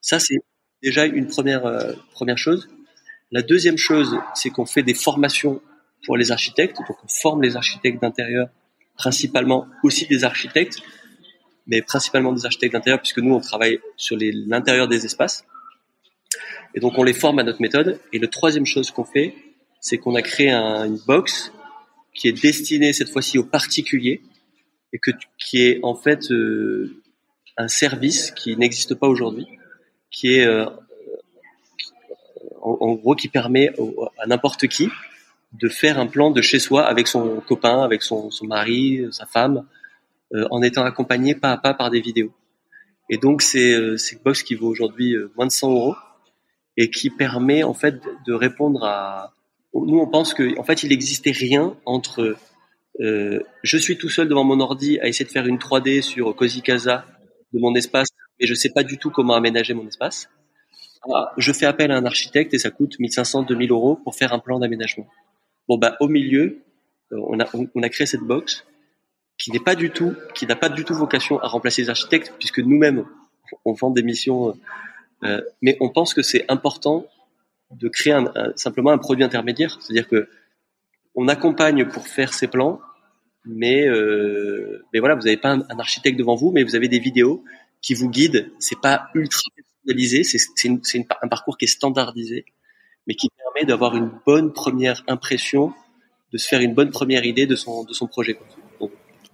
Ça, 0.00 0.18
c'est 0.18 0.38
déjà 0.82 1.04
une 1.06 1.26
première 1.26 1.66
euh, 1.66 1.92
première 2.12 2.38
chose. 2.38 2.68
La 3.30 3.42
deuxième 3.42 3.78
chose, 3.78 4.16
c'est 4.34 4.50
qu'on 4.50 4.66
fait 4.66 4.82
des 4.82 4.94
formations 4.94 5.60
pour 6.04 6.16
les 6.16 6.32
architectes. 6.32 6.76
Donc, 6.88 6.96
on 7.02 7.08
forme 7.08 7.42
les 7.42 7.56
architectes 7.56 8.00
d'intérieur, 8.00 8.48
principalement 8.96 9.66
aussi 9.82 10.06
des 10.06 10.24
architectes, 10.24 10.80
mais 11.66 11.82
principalement 11.82 12.32
des 12.32 12.44
architectes 12.44 12.72
d'intérieur, 12.72 13.00
puisque 13.00 13.18
nous, 13.18 13.34
on 13.34 13.40
travaille 13.40 13.80
sur 13.96 14.16
l'intérieur 14.18 14.88
des 14.88 15.04
espaces. 15.04 15.44
Et 16.74 16.80
donc, 16.80 16.94
on 16.98 17.02
les 17.02 17.14
forme 17.14 17.38
à 17.38 17.42
notre 17.42 17.62
méthode. 17.62 18.00
Et 18.12 18.18
la 18.18 18.28
troisième 18.28 18.66
chose 18.66 18.90
qu'on 18.90 19.04
fait, 19.04 19.34
c'est 19.80 19.98
qu'on 19.98 20.14
a 20.14 20.22
créé 20.22 20.50
un, 20.50 20.84
une 20.84 20.98
box 21.06 21.52
qui 22.14 22.28
est 22.28 22.32
destinée 22.32 22.92
cette 22.92 23.10
fois-ci 23.10 23.38
aux 23.38 23.44
particuliers 23.44 24.22
et 24.92 24.98
que, 24.98 25.10
qui 25.38 25.62
est 25.62 25.80
en 25.82 25.94
fait 25.94 26.30
euh, 26.30 27.02
un 27.56 27.68
service 27.68 28.30
qui 28.30 28.56
n'existe 28.56 28.94
pas 28.94 29.08
aujourd'hui, 29.08 29.46
qui 30.10 30.34
est 30.34 30.46
euh, 30.46 30.66
en, 32.62 32.94
gros 32.94 33.14
qui 33.14 33.28
permet 33.28 33.70
à 34.18 34.26
n'importe 34.26 34.68
qui 34.68 34.88
de 35.52 35.68
faire 35.68 35.98
un 35.98 36.06
plan 36.06 36.30
de 36.30 36.40
chez 36.40 36.58
soi 36.58 36.86
avec 36.86 37.06
son 37.08 37.40
copain, 37.40 37.82
avec 37.82 38.02
son, 38.02 38.30
mari, 38.42 39.06
sa 39.10 39.26
femme, 39.26 39.66
en 40.50 40.62
étant 40.62 40.84
accompagné 40.84 41.34
pas 41.34 41.52
à 41.52 41.56
pas 41.58 41.74
par 41.74 41.90
des 41.90 42.00
vidéos. 42.00 42.32
Et 43.10 43.18
donc 43.18 43.42
c'est 43.42 43.74
euh, 43.74 43.96
une 43.96 44.18
box 44.24 44.42
qui 44.42 44.54
vaut 44.54 44.68
aujourd'hui 44.68 45.14
euh, 45.14 45.30
moins 45.36 45.46
de 45.46 45.52
100 45.52 45.70
euros 45.70 45.94
et 46.76 46.90
qui 46.90 47.10
permet 47.10 47.62
en 47.62 47.74
fait 47.74 48.00
de 48.26 48.32
répondre 48.32 48.84
à. 48.84 49.34
Nous 49.74 49.98
on 49.98 50.06
pense 50.06 50.34
que 50.34 50.58
en 50.58 50.62
fait 50.62 50.82
il 50.82 50.90
n'existait 50.90 51.32
rien 51.32 51.76
entre 51.84 52.36
euh, 53.00 53.40
je 53.62 53.76
suis 53.76 53.98
tout 53.98 54.08
seul 54.08 54.28
devant 54.28 54.44
mon 54.44 54.60
ordi 54.60 54.98
à 55.00 55.08
essayer 55.08 55.24
de 55.24 55.30
faire 55.30 55.46
une 55.46 55.58
3D 55.58 56.00
sur 56.00 56.34
Cozy 56.34 56.62
Casa 56.62 57.04
de 57.52 57.58
mon 57.58 57.74
espace, 57.74 58.08
mais 58.40 58.46
je 58.46 58.54
sais 58.54 58.70
pas 58.70 58.84
du 58.84 58.98
tout 58.98 59.10
comment 59.10 59.34
aménager 59.34 59.74
mon 59.74 59.86
espace. 59.86 60.30
Ah, 61.12 61.32
je 61.36 61.52
fais 61.52 61.66
appel 61.66 61.90
à 61.90 61.96
un 61.96 62.06
architecte 62.06 62.54
et 62.54 62.58
ça 62.58 62.70
coûte 62.70 62.98
1500, 62.98 63.42
2000 63.42 63.70
euros 63.72 63.96
pour 63.96 64.14
faire 64.14 64.32
un 64.32 64.38
plan 64.38 64.58
d'aménagement. 64.58 65.06
Bon 65.68 65.76
bah 65.76 65.96
au 66.00 66.08
milieu, 66.08 66.62
on 67.10 67.38
a 67.40 67.46
on 67.74 67.82
a 67.82 67.88
créé 67.88 68.06
cette 68.06 68.22
box 68.22 68.64
qui 69.38 69.50
n'est 69.50 69.60
pas 69.60 69.74
du 69.74 69.90
tout, 69.90 70.14
qui 70.34 70.46
n'a 70.46 70.56
pas 70.56 70.68
du 70.68 70.84
tout 70.84 70.94
vocation 70.94 71.38
à 71.40 71.48
remplacer 71.48 71.82
les 71.82 71.90
architectes, 71.90 72.32
puisque 72.38 72.60
nous-mêmes 72.60 73.04
on 73.64 73.72
vend 73.72 73.90
des 73.90 74.02
missions, 74.02 74.56
euh, 75.22 75.40
mais 75.62 75.76
on 75.80 75.90
pense 75.90 76.14
que 76.14 76.22
c'est 76.22 76.44
important 76.50 77.06
de 77.70 77.88
créer 77.88 78.12
un, 78.12 78.32
simplement 78.56 78.90
un 78.90 78.98
produit 78.98 79.24
intermédiaire, 79.24 79.78
c'est-à-dire 79.80 80.08
que 80.08 80.28
on 81.14 81.28
accompagne 81.28 81.86
pour 81.88 82.06
faire 82.08 82.32
ces 82.32 82.48
plans, 82.48 82.80
mais 83.44 83.86
euh, 83.86 84.84
mais 84.92 85.00
voilà, 85.00 85.14
vous 85.14 85.22
n'avez 85.22 85.36
pas 85.36 85.50
un, 85.50 85.60
un, 85.68 85.78
architecte 85.78 86.18
devant 86.18 86.34
vous, 86.34 86.50
mais 86.50 86.64
vous 86.64 86.74
avez 86.74 86.88
des 86.88 86.98
vidéos 86.98 87.44
qui 87.82 87.94
vous 87.94 88.08
guident. 88.08 88.50
C'est 88.58 88.80
pas 88.80 89.08
ultra 89.14 89.42
personnalisé, 89.54 90.24
c'est 90.24 90.38
c'est 90.56 91.06
un 91.22 91.28
parcours 91.28 91.58
qui 91.58 91.66
est 91.66 91.68
standardisé, 91.68 92.44
mais 93.06 93.14
qui 93.14 93.28
permet 93.30 93.66
d'avoir 93.66 93.96
une 93.96 94.10
bonne 94.26 94.52
première 94.52 95.04
impression, 95.06 95.72
de 96.32 96.38
se 96.38 96.48
faire 96.48 96.60
une 96.60 96.74
bonne 96.74 96.90
première 96.90 97.24
idée 97.24 97.46
de 97.46 97.56
son 97.56 97.84
de 97.84 97.92
son 97.92 98.06
projet 98.06 98.38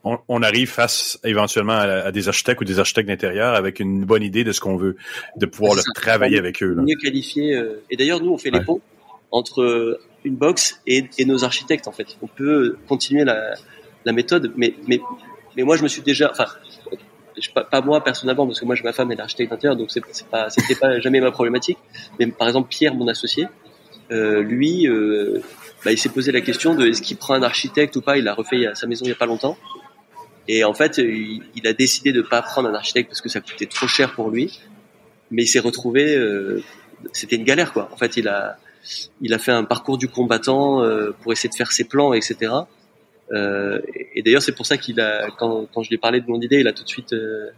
on, 0.05 0.43
arrive 0.43 0.69
face 0.69 1.19
éventuellement 1.25 1.75
à, 1.75 2.11
des 2.13 2.29
architectes 2.29 2.61
ou 2.61 2.65
des 2.65 2.79
architectes 2.79 3.09
d'intérieur 3.09 3.55
avec 3.55 3.81
une 3.81 4.05
bonne 4.05 4.23
idée 4.23 4.45
de 4.45 4.53
ce 4.53 4.61
qu'on 4.61 4.77
veut, 4.77 4.97
de 5.37 5.47
pouvoir 5.47 5.75
le 5.75 5.83
travailler 5.95 6.39
avec 6.39 6.63
eux. 6.63 6.75
Là. 6.75 6.83
Mieux 6.83 6.97
qualifié. 6.97 7.55
Euh, 7.55 7.83
et 7.91 7.97
d'ailleurs, 7.97 8.21
nous, 8.21 8.33
on 8.33 8.39
fait 8.39 8.51
les 8.51 8.61
ponts 8.61 8.81
entre 9.31 9.63
euh, 9.63 10.01
une 10.25 10.37
box 10.37 10.81
et, 10.87 11.05
et, 11.19 11.25
nos 11.25 11.45
architectes. 11.45 11.87
En 11.87 11.93
fait, 11.93 12.17
on 12.23 12.27
peut 12.27 12.77
continuer 12.89 13.25
la, 13.25 13.55
la 14.05 14.13
méthode, 14.13 14.53
mais 14.57 14.75
mais 14.89 15.01
mais 15.57 15.63
moi, 15.65 15.77
je 15.77 15.83
me 15.83 15.89
suis 15.89 16.03
déjà, 16.03 16.31
enfin, 16.31 16.47
pas, 17.55 17.65
pas, 17.65 17.81
moi 17.81 18.03
personnellement 18.03 18.47
parce 18.47 18.61
que 18.61 18.65
moi 18.65 18.75
j'ai 18.75 18.83
ma 18.83 18.93
femme 18.93 19.11
est 19.13 19.21
architecte 19.21 19.51
d'intérieur 19.51 19.77
donc 19.77 19.91
c'est 19.91 20.03
pas 20.29 20.51
c'était 20.51 20.75
pas 20.75 21.01
jamais 21.01 21.21
ma 21.21 21.31
problématique. 21.31 21.79
Mais 22.19 22.27
par 22.27 22.49
exemple 22.49 22.69
Pierre, 22.69 22.95
mon 22.95 23.09
associé, 23.09 23.49
euh, 24.11 24.43
lui, 24.43 24.87
euh, 24.89 25.41
bah, 25.85 25.93
il 25.93 25.99
s'est 25.99 26.09
posé 26.09 26.33
la 26.33 26.41
question 26.41 26.75
de 26.75 26.87
est-ce 26.87 27.03
qu'il 27.03 27.17
prend 27.17 27.35
un 27.35 27.43
architecte 27.43 27.97
ou 27.97 28.01
pas? 28.01 28.19
Il 28.19 28.29
a 28.29 28.35
refait 28.35 28.67
sa 28.75 28.87
maison 28.87 29.05
il 29.05 29.09
y 29.09 29.13
a 29.13 29.17
pas 29.17 29.27
longtemps. 29.27 29.57
Et 30.53 30.65
en 30.65 30.75
fait, 30.75 30.99
il, 30.99 31.43
il 31.55 31.67
a 31.69 31.73
décidé 31.73 32.13
de 32.13 32.23
pas 32.23 32.43
prendre 32.43 32.69
un 32.69 32.75
architecte 32.75 33.09
parce 33.09 33.21
que 33.21 33.29
ça 33.29 33.41
coûtait 33.41 33.67
trop 33.67 33.87
cher 33.87 34.13
pour 34.15 34.31
lui. 34.31 34.61
Mais 35.31 35.45
il 35.45 35.47
s'est 35.47 35.61
retrouvé, 35.61 36.17
euh, 36.17 36.61
c'était 37.13 37.37
une 37.37 37.45
galère 37.45 37.73
quoi. 37.73 37.89
En 37.93 37.97
fait, 37.97 38.17
il 38.17 38.27
a, 38.27 38.57
il 39.21 39.33
a 39.33 39.39
fait 39.39 39.53
un 39.53 39.63
parcours 39.63 39.97
du 39.97 40.09
combattant 40.09 40.83
euh, 40.83 41.13
pour 41.23 41.31
essayer 41.33 41.49
de 41.49 41.55
faire 41.55 41.71
ses 41.71 41.85
plans, 41.85 42.13
etc. 42.13 42.53
Euh, 43.31 43.81
et 44.17 44.23
d'ailleurs, 44.23 44.43
c'est 44.43 44.57
pour 44.57 44.67
ça 44.67 44.77
qu'il 44.77 45.01
a, 45.01 45.29
quand, 45.39 45.69
quand 45.73 45.85
je 45.85 45.91
lui 45.91 45.95
ai 45.95 45.99
parlé 45.99 46.21
de 46.21 46.27
mon 46.27 46.41
idée, 46.41 46.59
il 46.59 46.67
a 46.67 46.73
tout 46.73 46.83
de 46.83 46.89
suite, 46.89 47.13
euh, 47.13 47.51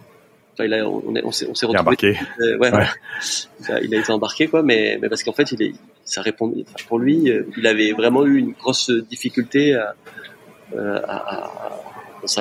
enfin, 0.52 0.64
il 0.66 0.74
a, 0.74 0.86
on, 0.86 1.02
on 1.24 1.32
s'est, 1.32 1.46
on 1.48 1.54
s'est 1.54 1.64
retrouvé. 1.64 1.80
Embarqué. 1.80 2.18
Euh, 2.40 2.58
ouais, 2.58 2.70
ouais. 2.70 2.86
Il, 3.60 3.72
a, 3.72 3.80
il, 3.80 3.94
a, 3.94 3.98
été 4.00 4.12
embarqué, 4.12 4.48
quoi, 4.48 4.62
mais, 4.62 4.98
mais 5.00 5.08
parce 5.08 5.22
qu'en 5.22 5.32
fait, 5.32 5.50
il 5.52 5.62
est, 5.62 5.72
ça 6.04 6.20
répond, 6.20 6.52
pour 6.88 6.98
lui, 6.98 7.30
euh, 7.30 7.46
il 7.56 7.66
avait 7.66 7.92
vraiment 7.92 8.26
eu 8.26 8.36
une 8.36 8.52
grosse 8.52 8.90
difficulté 8.90 9.74
à, 9.74 9.94
euh, 10.74 11.00
à, 11.08 11.80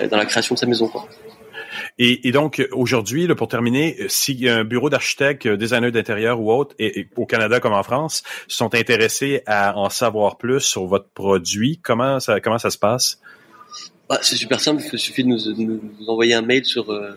dans 0.09 0.17
la 0.17 0.25
création 0.25 0.55
de 0.55 0.59
sa 0.59 0.65
maison, 0.65 0.87
quoi. 0.87 1.07
Et, 1.97 2.27
et, 2.27 2.31
donc, 2.31 2.65
aujourd'hui, 2.71 3.27
pour 3.35 3.47
terminer, 3.47 3.97
si 4.07 4.47
un 4.47 4.63
bureau 4.63 4.89
d'architecte, 4.89 5.47
designer 5.47 5.91
d'intérieur 5.91 6.39
ou 6.39 6.51
autre, 6.51 6.75
et, 6.79 6.99
et, 6.99 7.09
au 7.15 7.25
Canada 7.25 7.59
comme 7.59 7.73
en 7.73 7.83
France, 7.83 8.23
sont 8.47 8.73
intéressés 8.75 9.41
à 9.45 9.77
en 9.77 9.89
savoir 9.89 10.37
plus 10.37 10.61
sur 10.61 10.85
votre 10.85 11.09
produit, 11.09 11.79
comment 11.81 12.19
ça, 12.19 12.39
comment 12.39 12.57
ça 12.57 12.69
se 12.69 12.77
passe? 12.77 13.19
Bah, 14.11 14.19
c'est 14.21 14.35
super 14.35 14.59
simple. 14.59 14.83
Il 14.91 14.99
suffit 14.99 15.23
de 15.23 15.29
nous, 15.29 15.37
de 15.37 15.63
nous, 15.63 15.81
envoyer 16.07 16.33
un 16.33 16.41
mail 16.41 16.65
sur, 16.65 16.91
euh, 16.91 17.11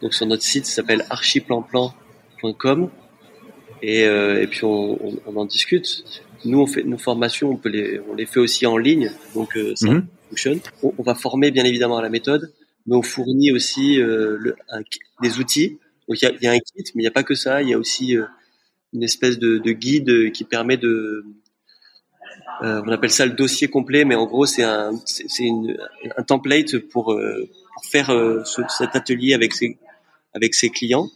donc 0.00 0.14
sur 0.14 0.24
notre 0.24 0.42
site, 0.42 0.64
ça 0.64 0.76
s'appelle 0.76 1.04
archiplanplan.com. 1.10 2.90
Et, 3.82 4.06
euh, 4.06 4.42
et 4.42 4.46
puis 4.46 4.64
on, 4.64 4.98
on, 5.04 5.18
on, 5.26 5.36
en 5.36 5.44
discute. 5.44 6.04
Nous, 6.44 6.60
on 6.60 6.66
fait 6.66 6.84
nos 6.84 6.98
formations, 6.98 7.50
on 7.50 7.56
peut 7.56 7.68
les, 7.68 8.00
on 8.08 8.14
les 8.14 8.26
fait 8.26 8.40
aussi 8.40 8.66
en 8.66 8.76
ligne, 8.76 9.10
donc 9.34 9.56
euh, 9.56 9.74
ça 9.74 9.88
mm 9.88 9.98
-hmm. 9.98 10.04
fonctionne. 10.28 10.60
On, 10.82 10.92
on, 10.98 11.02
va 11.02 11.14
former 11.14 11.50
bien 11.50 11.64
évidemment 11.64 11.98
à 11.98 12.02
la 12.02 12.10
méthode, 12.10 12.52
mais 12.86 12.96
on 12.96 13.02
fournit 13.02 13.50
aussi 13.52 14.00
euh, 14.00 14.36
le, 14.38 14.50
un, 14.70 14.82
des 15.22 15.38
outils. 15.40 15.70
Donc 16.06 16.14
il 16.20 16.24
y 16.24 16.28
a, 16.28 16.32
y 16.40 16.46
a, 16.46 16.52
un 16.52 16.58
kit, 16.68 16.86
mais 16.94 17.02
il 17.02 17.06
n'y 17.06 17.12
a 17.14 17.16
pas 17.20 17.26
que 17.30 17.34
ça. 17.44 17.52
Il 17.62 17.68
y 17.68 17.74
a 17.74 17.78
aussi 17.84 18.16
euh, 18.16 18.24
une 18.94 19.02
espèce 19.02 19.38
de, 19.38 19.58
de, 19.58 19.72
guide 19.72 20.32
qui 20.32 20.44
permet 20.44 20.76
de, 20.76 21.24
euh, 22.62 22.82
on 22.84 22.88
appelle 22.90 23.10
ça 23.10 23.26
le 23.26 23.32
dossier 23.32 23.68
complet, 23.68 24.04
mais 24.04 24.14
en 24.14 24.26
gros 24.26 24.46
c'est 24.46 24.64
un, 24.64 24.92
c'est 25.04 25.48
un 26.16 26.22
template 26.22 26.78
pour, 26.78 27.12
euh, 27.12 27.48
pour 27.74 27.84
faire 27.84 28.10
euh, 28.10 28.42
ce, 28.44 28.62
cet 28.68 28.96
atelier 28.96 29.34
avec 29.34 29.52
ses, 29.52 29.78
avec 30.34 30.54
ses 30.54 30.70
clients. 30.70 31.08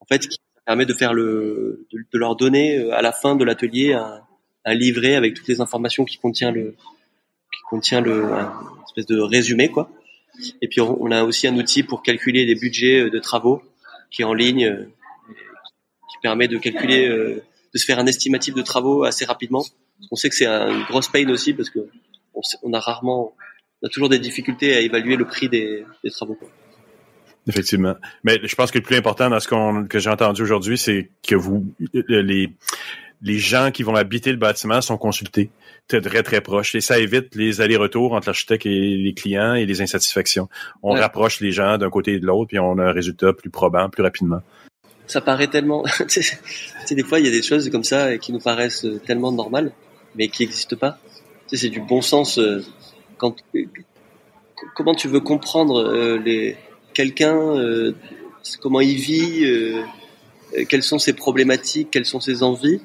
En 0.00 0.06
fait, 0.06 0.26
qui 0.26 0.38
permet 0.66 0.86
de 0.86 0.92
faire 0.92 1.14
le, 1.14 1.86
de, 1.92 1.98
de 2.12 2.18
leur 2.18 2.36
donner 2.36 2.90
à 2.92 3.00
la 3.00 3.12
fin 3.12 3.34
de 3.34 3.44
l'atelier 3.44 3.92
un, 3.94 4.20
un, 4.64 4.74
livret 4.74 5.14
avec 5.14 5.34
toutes 5.34 5.48
les 5.48 5.60
informations 5.60 6.04
qui 6.04 6.18
contient 6.18 6.50
le, 6.50 6.74
qui 7.52 7.60
contient 7.68 8.00
le, 8.00 8.30
espèce 8.86 9.06
de 9.06 9.20
résumé 9.20 9.68
quoi. 9.68 9.90
Et 10.62 10.68
puis 10.68 10.80
on 10.80 11.10
a 11.10 11.24
aussi 11.24 11.46
un 11.46 11.56
outil 11.56 11.82
pour 11.82 12.02
calculer 12.02 12.46
les 12.46 12.54
budgets 12.54 13.10
de 13.10 13.18
travaux 13.18 13.62
qui 14.10 14.22
est 14.22 14.24
en 14.24 14.34
ligne, 14.34 14.86
qui 15.28 16.16
permet 16.22 16.48
de 16.48 16.56
calculer, 16.58 17.08
de 17.08 17.78
se 17.78 17.84
faire 17.84 17.98
un 17.98 18.06
estimatif 18.06 18.54
de 18.54 18.62
travaux 18.62 19.04
assez 19.04 19.24
rapidement. 19.24 19.64
On 20.10 20.16
sait 20.16 20.30
que 20.30 20.34
c'est 20.34 20.46
une 20.46 20.84
grosse 20.84 21.08
pain 21.08 21.28
aussi 21.28 21.52
parce 21.52 21.68
que 21.70 21.80
on, 22.62 22.72
a 22.72 22.80
rarement, 22.80 23.34
on 23.82 23.86
a 23.86 23.90
toujours 23.90 24.08
des 24.08 24.18
difficultés 24.18 24.74
à 24.74 24.80
évaluer 24.80 25.16
le 25.16 25.26
prix 25.26 25.48
des, 25.48 25.84
des 26.02 26.10
travaux. 26.10 26.34
Quoi. 26.34 26.48
Effectivement. 27.46 27.94
Mais 28.22 28.40
je 28.42 28.54
pense 28.54 28.70
que 28.70 28.78
le 28.78 28.84
plus 28.84 28.96
important 28.96 29.30
dans 29.30 29.40
ce 29.40 29.48
qu'on, 29.48 29.86
que 29.86 29.98
j'ai 29.98 30.10
entendu 30.10 30.42
aujourd'hui, 30.42 30.78
c'est 30.78 31.10
que 31.26 31.34
vous, 31.34 31.66
les, 32.08 32.50
les 33.22 33.38
gens 33.38 33.70
qui 33.70 33.82
vont 33.82 33.94
habiter 33.94 34.30
le 34.30 34.36
bâtiment 34.36 34.80
sont 34.80 34.96
consultés 34.96 35.50
très 35.88 36.22
très 36.22 36.40
proches 36.40 36.74
et 36.74 36.80
ça 36.80 36.98
évite 36.98 37.34
les 37.34 37.60
allers-retours 37.60 38.12
entre 38.12 38.28
l'architecte 38.28 38.66
et 38.66 38.96
les 38.96 39.14
clients 39.14 39.54
et 39.54 39.66
les 39.66 39.82
insatisfactions. 39.82 40.48
On 40.82 40.94
ouais. 40.94 41.00
rapproche 41.00 41.40
les 41.40 41.50
gens 41.50 41.78
d'un 41.78 41.90
côté 41.90 42.14
et 42.14 42.20
de 42.20 42.26
l'autre 42.26 42.48
puis 42.48 42.58
on 42.58 42.78
a 42.78 42.84
un 42.84 42.92
résultat 42.92 43.32
plus 43.32 43.50
probant 43.50 43.88
plus 43.88 44.02
rapidement. 44.02 44.40
Ça 45.06 45.20
paraît 45.20 45.48
tellement, 45.48 45.82
tu 46.08 46.22
sais, 46.22 46.94
des 46.94 47.02
fois 47.02 47.18
il 47.18 47.26
y 47.26 47.28
a 47.28 47.32
des 47.32 47.42
choses 47.42 47.68
comme 47.70 47.84
ça 47.84 48.16
qui 48.18 48.32
nous 48.32 48.38
paraissent 48.38 48.86
tellement 49.04 49.32
normales 49.32 49.72
mais 50.14 50.28
qui 50.28 50.44
n'existent 50.44 50.76
pas. 50.76 50.98
Tu 51.48 51.56
sais, 51.56 51.66
c'est 51.66 51.70
du 51.70 51.80
bon 51.80 52.02
sens. 52.02 52.38
Euh, 52.38 52.64
quand, 53.16 53.34
comment 54.74 54.94
tu 54.94 55.08
veux 55.08 55.20
comprendre 55.20 55.82
euh, 55.82 56.18
les 56.18 56.56
quelqu'un, 56.94 57.36
euh, 57.56 57.94
comment 58.60 58.80
il 58.80 58.96
vit, 58.96 59.44
euh, 59.44 59.82
quelles 60.68 60.82
sont 60.82 60.98
ses 60.98 61.12
problématiques, 61.12 61.88
quelles 61.90 62.06
sont 62.06 62.20
ses 62.20 62.42
envies, 62.42 62.80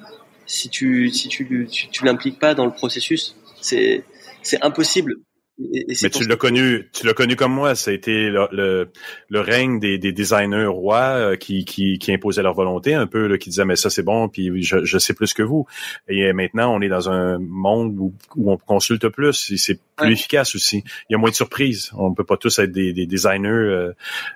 si 0.45 0.69
tu 0.69 1.09
si 1.09 1.27
tu 1.27 1.67
tu, 1.71 1.87
tu 1.89 2.05
l'impliques 2.05 2.39
pas 2.39 2.53
dans 2.53 2.65
le 2.65 2.71
processus, 2.71 3.35
c'est 3.61 4.03
c'est 4.41 4.63
impossible. 4.63 5.15
Et, 5.57 5.91
et 5.91 5.95
Mais 6.03 6.09
tu 6.09 6.27
l'as 6.27 6.35
connu, 6.35 6.89
tu 6.91 7.05
l'as 7.05 7.13
connu 7.13 7.35
comme 7.35 7.53
moi. 7.53 7.75
Ça 7.75 7.91
a 7.91 7.93
été 7.93 8.29
le, 8.29 8.47
le, 8.51 8.89
le 9.29 9.39
règne 9.39 9.79
des, 9.79 9.97
des, 9.97 10.11
designers 10.11 10.65
rois 10.65 11.15
euh, 11.15 11.35
qui, 11.37 11.63
qui, 11.63 11.97
qui, 11.97 12.11
imposaient 12.11 12.43
leur 12.43 12.53
volonté 12.53 12.93
un 12.93 13.07
peu, 13.07 13.27
là, 13.27 13.37
qui 13.37 13.49
disaient 13.49 13.63
mais 13.63 13.77
ça 13.77 13.89
c'est 13.89 14.03
bon, 14.03 14.27
puis 14.27 14.61
je, 14.63 14.83
je, 14.83 14.97
sais 14.97 15.13
plus 15.13 15.33
que 15.33 15.43
vous. 15.43 15.65
Et 16.09 16.33
maintenant, 16.33 16.75
on 16.75 16.81
est 16.81 16.89
dans 16.89 17.09
un 17.09 17.37
monde 17.39 17.97
où, 17.97 18.13
où 18.35 18.51
on 18.51 18.57
consulte 18.57 19.07
plus. 19.07 19.55
C'est 19.55 19.79
plus 19.95 20.07
ouais. 20.07 20.13
efficace 20.13 20.55
aussi. 20.55 20.83
Il 21.09 21.13
y 21.13 21.15
a 21.15 21.17
moins 21.17 21.29
de 21.29 21.35
surprises. 21.35 21.91
On 21.97 22.13
peut 22.13 22.23
pas 22.25 22.37
tous 22.37 22.59
être 22.59 22.71
des, 22.71 22.91
des 22.91 23.05
designers, 23.05 23.49
euh, 23.49 23.93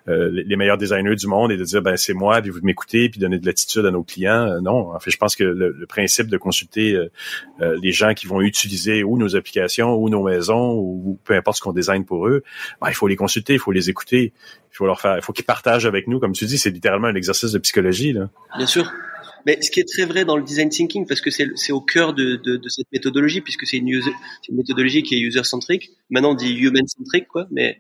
euh, 0.08 0.30
les 0.32 0.56
meilleurs 0.56 0.78
designers 0.78 1.16
du 1.16 1.28
monde 1.28 1.52
et 1.52 1.58
de 1.58 1.64
dire 1.64 1.82
ben 1.82 1.98
c'est 1.98 2.14
moi, 2.14 2.42
puis 2.42 2.50
vous 2.50 2.60
m'écoutez, 2.64 3.10
puis 3.10 3.20
donner 3.20 3.40
de 3.40 3.46
l'attitude 3.46 3.86
à 3.86 3.92
nos 3.92 4.04
clients. 4.04 4.48
Euh, 4.48 4.62
non, 4.62 4.94
en 4.94 5.00
fait, 5.00 5.12
je 5.12 5.18
pense 5.18 5.36
que 5.36 5.44
le, 5.44 5.76
le 5.78 5.86
principe 5.86 6.28
de 6.28 6.38
consulter 6.38 6.96
euh, 7.62 7.78
les 7.82 7.92
gens 7.92 8.14
qui 8.14 8.28
vont 8.28 8.42
utiliser 8.42 9.04
ou 9.04 9.18
nos 9.18 9.36
applications 9.36 9.96
ou 9.96 10.10
nos 10.10 10.24
maisons 10.24 10.76
ou 10.76 11.09
peu 11.24 11.36
importe 11.36 11.58
ce 11.58 11.62
qu'on 11.62 11.74
design 11.74 12.06
pour 12.06 12.28
eux, 12.28 12.44
ben, 12.82 12.90
il 12.90 12.94
faut 12.94 13.08
les 13.08 13.16
consulter, 13.16 13.54
il 13.54 13.60
faut 13.60 13.72
les 13.72 13.90
écouter, 13.90 14.34
il 14.72 14.76
faut 14.76 14.86
leur 14.86 15.02
faire, 15.02 15.16
il 15.18 15.22
faut 15.22 15.34
qu'ils 15.34 15.46
partagent 15.46 15.86
avec 15.86 16.08
nous, 16.08 16.20
comme 16.20 16.34
tu 16.34 16.46
dis, 16.46 16.58
c'est 16.58 16.70
littéralement 16.70 17.08
un 17.08 17.16
exercice 17.16 17.52
de 17.52 17.60
psychologie. 17.60 18.14
Là. 18.14 18.30
Bien 18.58 18.68
sûr. 18.68 18.92
Mais 19.46 19.62
ce 19.62 19.72
qui 19.72 19.80
est 19.80 19.88
très 19.88 20.06
vrai 20.06 20.26
dans 20.26 20.38
le 20.38 20.44
design 20.44 20.70
thinking, 20.70 21.08
parce 21.08 21.22
que 21.22 21.30
c'est 21.30 21.72
au 21.72 21.82
cœur 21.82 22.14
de, 22.14 22.62
cette 22.68 22.92
méthodologie, 22.92 23.42
puisque 23.42 23.66
c'est 23.66 23.78
une, 23.78 24.02
méthodologie 24.52 25.04
qui 25.04 25.16
est 25.16 25.20
user-centric. 25.20 25.92
Maintenant, 26.10 26.32
on 26.32 26.36
dit 26.36 26.54
human-centric, 26.54 27.28
quoi. 27.28 27.48
Mais, 27.52 27.80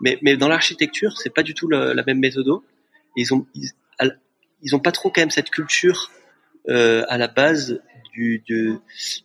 mais, 0.00 0.36
dans 0.36 0.48
l'architecture, 0.48 1.16
c'est 1.18 1.32
pas 1.34 1.42
du 1.42 1.54
tout 1.54 1.68
la, 1.68 1.94
même 2.06 2.18
méthode. 2.18 2.46
Ils 3.16 3.34
ont, 3.34 3.46
ils 4.62 4.74
ont 4.74 4.78
pas 4.78 4.92
trop 4.92 5.10
quand 5.10 5.22
même 5.22 5.30
cette 5.30 5.50
culture 5.50 6.10
euh, 6.68 7.04
à 7.08 7.16
la 7.16 7.28
base 7.28 7.80
du, 8.12 8.42
du, 8.46 8.74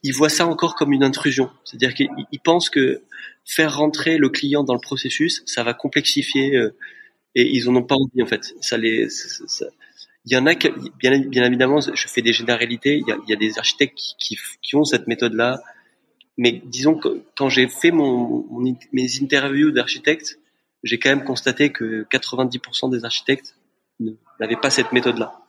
ils 0.03 0.13
voient 0.13 0.29
ça 0.29 0.47
encore 0.47 0.75
comme 0.75 0.93
une 0.93 1.03
intrusion. 1.03 1.49
C'est-à-dire 1.63 1.93
qu'ils 1.93 2.39
pensent 2.43 2.69
que 2.69 3.01
faire 3.45 3.77
rentrer 3.77 4.17
le 4.17 4.29
client 4.29 4.63
dans 4.63 4.73
le 4.73 4.79
processus, 4.79 5.43
ça 5.45 5.63
va 5.63 5.73
complexifier 5.73 6.55
euh, 6.55 6.75
et 7.35 7.55
ils 7.55 7.69
en 7.69 7.75
ont 7.75 7.83
pas 7.83 7.95
envie 7.95 8.21
en 8.21 8.25
fait. 8.25 8.53
Il 8.71 10.33
y 10.33 10.37
en 10.37 10.47
a 10.47 10.55
bien, 10.97 11.11
évidemment, 11.43 11.79
je 11.81 12.07
fais 12.07 12.21
des 12.21 12.33
généralités. 12.33 12.97
Il 12.97 13.07
y 13.07 13.11
a, 13.11 13.17
il 13.27 13.37
des 13.37 13.59
architectes 13.59 13.99
qui, 14.17 14.75
ont 14.75 14.83
cette 14.83 15.07
méthode-là, 15.07 15.61
mais 16.37 16.61
disons 16.65 16.95
que 16.95 17.23
quand 17.37 17.49
j'ai 17.49 17.67
fait 17.67 17.91
mes 17.91 19.21
interviews 19.21 19.71
d'architectes, 19.71 20.39
j'ai 20.83 20.97
quand 20.99 21.09
même 21.09 21.23
constaté 21.23 21.71
que 21.71 22.05
90% 22.09 22.91
des 22.91 23.05
architectes 23.05 23.57
n'avaient 24.39 24.55
pas 24.55 24.69
cette 24.69 24.91
méthode-là. 24.91 25.44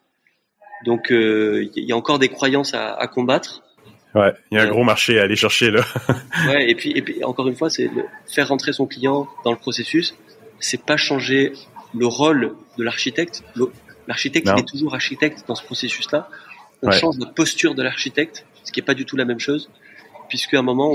Donc 0.84 1.10
euh, 1.10 1.68
il 1.74 1.84
y 1.84 1.92
a 1.92 1.96
encore 1.96 2.18
des 2.18 2.28
croyances 2.28 2.74
à, 2.74 2.94
à 2.94 3.06
combattre. 3.06 3.62
Ouais, 4.14 4.32
il 4.50 4.56
y 4.56 4.60
a 4.60 4.64
un 4.64 4.66
euh, 4.66 4.70
gros 4.70 4.84
marché 4.84 5.18
à 5.18 5.24
aller 5.24 5.36
chercher 5.36 5.70
là. 5.70 5.84
ouais, 6.48 6.70
et 6.70 6.74
puis, 6.74 6.92
et 6.92 7.02
puis 7.02 7.22
encore 7.24 7.48
une 7.48 7.56
fois, 7.56 7.68
c'est 7.68 7.90
faire 8.26 8.48
rentrer 8.48 8.72
son 8.72 8.86
client 8.86 9.28
dans 9.44 9.50
le 9.50 9.58
processus. 9.58 10.14
C'est 10.58 10.82
pas 10.82 10.96
changer 10.96 11.52
le 11.94 12.06
rôle 12.06 12.54
de 12.78 12.84
l'architecte. 12.84 13.42
L'architecte, 14.08 14.48
il 14.54 14.60
est 14.60 14.68
toujours 14.68 14.94
architecte 14.94 15.44
dans 15.46 15.54
ce 15.54 15.64
processus-là. 15.64 16.28
On 16.82 16.88
ouais. 16.88 16.98
change 16.98 17.16
la 17.18 17.26
posture 17.26 17.74
de 17.74 17.82
l'architecte, 17.82 18.46
ce 18.64 18.72
qui 18.72 18.80
est 18.80 18.82
pas 18.82 18.94
du 18.94 19.04
tout 19.04 19.16
la 19.16 19.24
même 19.24 19.40
chose, 19.40 19.70
puisque 20.28 20.54
à 20.54 20.60
un 20.60 20.62
moment, 20.62 20.92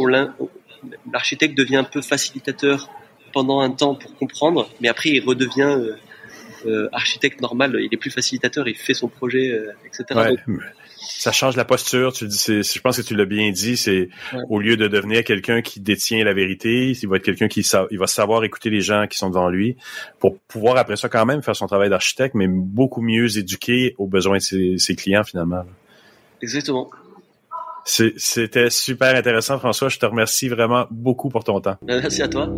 l'architecte 1.11 1.57
devient 1.57 1.77
un 1.77 1.83
peu 1.83 2.01
facilitateur 2.01 2.89
pendant 3.33 3.59
un 3.59 3.71
temps 3.71 3.95
pour 3.95 4.15
comprendre, 4.15 4.69
mais 4.81 4.87
après 4.87 5.09
il 5.09 5.23
redevient 5.23 5.61
euh, 5.61 5.95
euh, 6.65 6.89
architecte 6.91 7.41
normal, 7.41 7.77
il 7.79 7.89
est 7.91 7.97
plus 7.97 8.11
facilitateur, 8.11 8.67
il 8.67 8.75
fait 8.75 8.93
son 8.93 9.07
projet, 9.07 9.51
euh, 9.51 9.71
etc. 9.85 10.19
Ouais, 10.19 10.55
ça 10.97 11.31
change 11.31 11.55
la 11.55 11.65
posture. 11.65 12.13
Tu 12.13 12.27
dis, 12.27 12.37
je 12.37 12.79
pense 12.79 12.97
que 12.97 13.01
tu 13.01 13.15
l'as 13.15 13.25
bien 13.25 13.51
dit. 13.51 13.77
C'est 13.77 14.09
ouais. 14.33 14.39
au 14.49 14.59
lieu 14.59 14.77
de 14.77 14.87
devenir 14.87 15.23
quelqu'un 15.23 15.61
qui 15.61 15.79
détient 15.79 16.23
la 16.23 16.33
vérité, 16.33 16.91
il 16.91 17.07
va 17.07 17.17
être 17.17 17.23
quelqu'un 17.23 17.47
qui 17.47 17.67
il 17.91 17.99
va 17.99 18.07
savoir 18.07 18.43
écouter 18.43 18.69
les 18.69 18.81
gens 18.81 19.07
qui 19.07 19.17
sont 19.17 19.29
devant 19.29 19.49
lui 19.49 19.77
pour 20.19 20.37
pouvoir 20.39 20.77
après 20.77 20.95
ça 20.95 21.09
quand 21.09 21.25
même 21.25 21.41
faire 21.41 21.55
son 21.55 21.67
travail 21.67 21.89
d'architecte, 21.89 22.35
mais 22.35 22.47
beaucoup 22.47 23.01
mieux 23.01 23.37
éduquer 23.37 23.95
aux 23.97 24.07
besoins 24.07 24.37
de 24.37 24.43
ses, 24.43 24.77
ses 24.77 24.95
clients 24.95 25.23
finalement. 25.23 25.63
Exactement. 26.41 26.89
C'était 27.83 28.69
super 28.69 29.15
intéressant, 29.15 29.57
François. 29.57 29.89
Je 29.89 29.97
te 29.97 30.05
remercie 30.05 30.49
vraiment 30.49 30.85
beaucoup 30.91 31.29
pour 31.29 31.43
ton 31.43 31.59
temps. 31.61 31.77
Merci 31.81 32.21
à 32.21 32.27
toi. 32.27 32.49